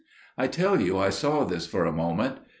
[0.35, 2.39] "I tell you I saw this for a moment.